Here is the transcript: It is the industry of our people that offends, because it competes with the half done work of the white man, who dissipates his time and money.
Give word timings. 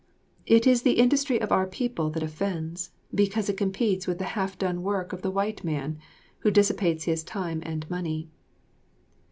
It 0.47 0.65
is 0.65 0.81
the 0.81 0.93
industry 0.97 1.39
of 1.39 1.51
our 1.51 1.67
people 1.67 2.09
that 2.09 2.23
offends, 2.23 2.89
because 3.13 3.49
it 3.49 3.57
competes 3.57 4.07
with 4.07 4.17
the 4.17 4.23
half 4.33 4.57
done 4.57 4.81
work 4.81 5.13
of 5.13 5.21
the 5.21 5.29
white 5.29 5.63
man, 5.63 5.99
who 6.39 6.49
dissipates 6.49 7.03
his 7.03 7.23
time 7.23 7.61
and 7.67 7.87
money. 7.87 8.27